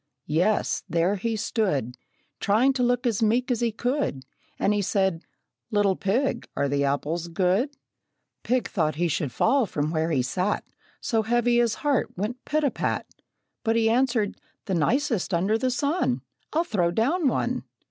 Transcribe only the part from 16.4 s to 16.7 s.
I'll